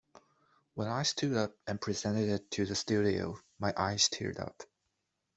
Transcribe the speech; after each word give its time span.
When 0.73 0.87
I 0.87 1.03
stood 1.03 1.37
up 1.37 1.55
and 1.67 1.79
presented 1.79 2.27
it 2.27 2.49
to 2.53 2.65
the 2.65 2.73
studio, 2.73 3.37
my 3.59 3.71
eyes 3.77 4.09
teared 4.09 4.39
up. 4.39 4.63